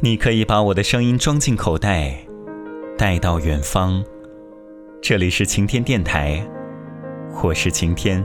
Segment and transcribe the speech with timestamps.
[0.00, 2.18] 你可以把我的声音装进口袋，
[2.98, 4.04] 带到远方。
[5.00, 6.46] 这里是晴天电台，
[7.42, 8.22] 我是晴天。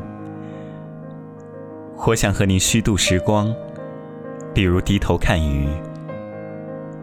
[2.05, 3.55] 我想和你虚度时光，
[4.53, 5.65] 比如低头看鱼，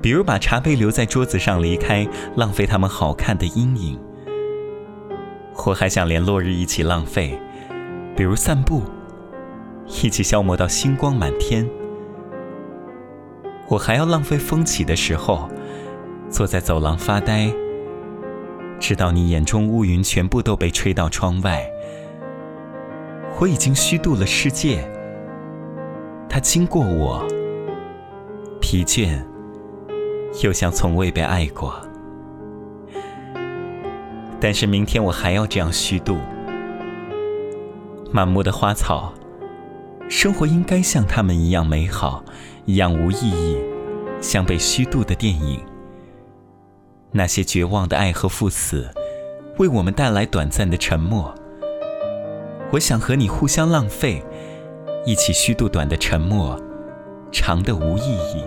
[0.03, 2.07] 比如把茶杯留在桌子上离开，
[2.37, 3.99] 浪费它们好看的阴影。
[5.65, 7.41] 我还想连落日一起浪费，
[8.15, 8.83] 比如散步，
[9.87, 11.67] 一起消磨到星光满天。
[13.71, 15.47] 我还要浪费风起的时候，
[16.31, 17.53] 坐在走廊发呆，
[18.81, 21.63] 直到你眼中乌云全部都被吹到窗外。
[23.39, 24.91] 我已经虚度了世界，
[26.31, 27.23] 它经过我，
[28.59, 29.23] 疲倦，
[30.43, 31.75] 又像从未被爱过。
[34.41, 36.17] 但是明天我还要这样虚度，
[38.11, 39.13] 满目的花草，
[40.09, 42.25] 生活应该像他们一样美好。
[42.65, 43.57] 一样无意义，
[44.21, 45.61] 像被虚度的电影。
[47.11, 48.89] 那些绝望的爱和赴死，
[49.59, 51.35] 为我们带来短暂的沉默。
[52.71, 54.23] 我想和你互相浪费，
[55.07, 56.61] 一起虚度短的沉默，
[57.33, 58.03] 长的无意
[58.35, 58.45] 义。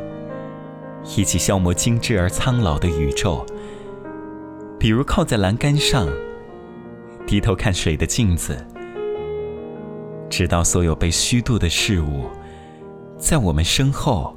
[1.17, 3.43] 一起消磨精致而苍老的宇宙。
[4.77, 6.07] 比如靠在栏杆上，
[7.25, 8.63] 低头看水的镜子，
[10.29, 12.29] 直到所有被虚度的事物。
[13.17, 14.35] 在我们身后，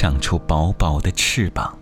[0.00, 1.76] 长出薄薄的翅膀。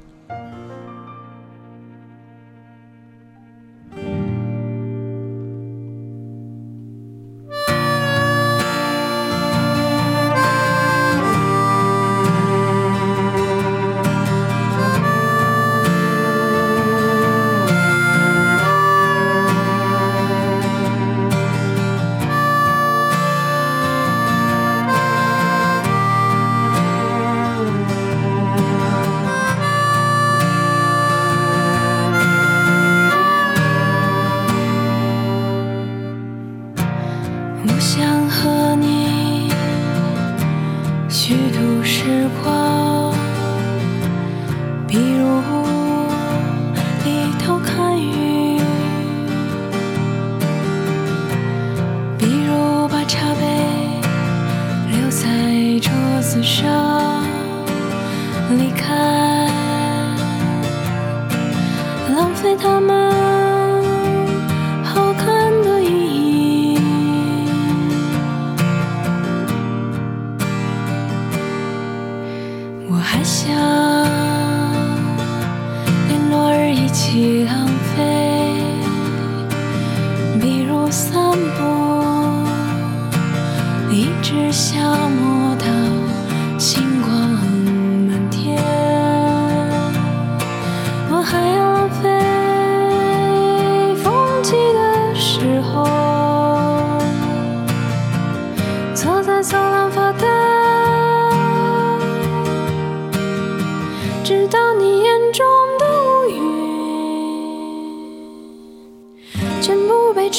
[62.47, 63.36] 在他们。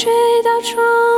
[0.07, 1.16] 吹到窗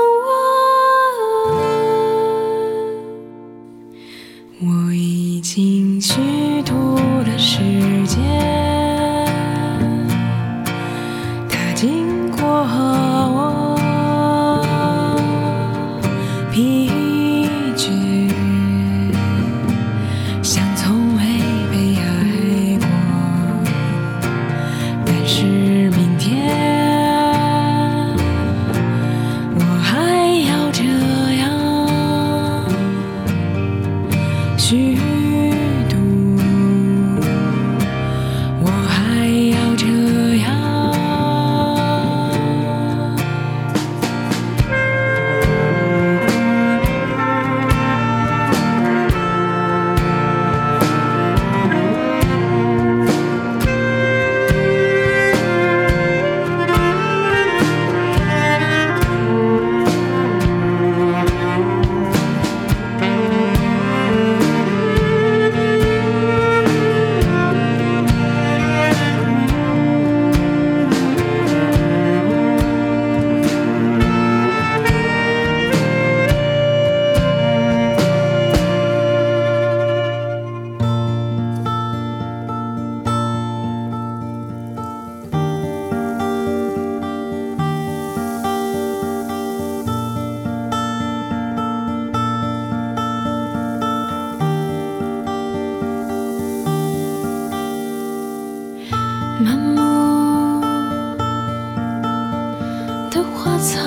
[103.40, 103.80] 花草。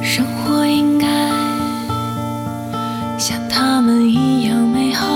[0.00, 1.06] 生活应该
[3.18, 5.06] 像他们一样美好。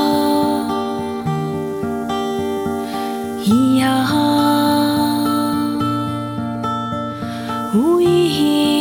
[3.45, 3.97] 一样。
[7.77, 8.76] 无意义。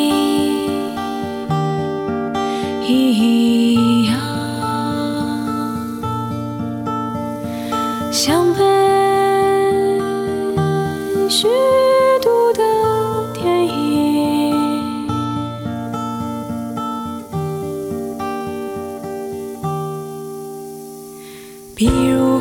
[21.77, 22.39] 比如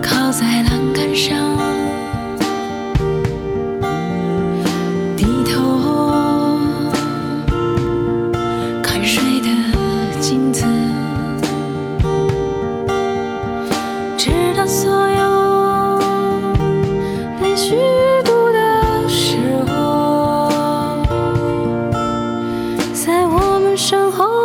[0.00, 1.36] 靠在栏杆上，
[5.16, 6.60] 低头
[8.80, 9.48] 看水的
[10.20, 10.64] 镜子，
[14.16, 15.98] 直到所有
[17.42, 17.74] 被虚
[18.24, 20.48] 度的时候，
[22.94, 24.35] 在我们身后。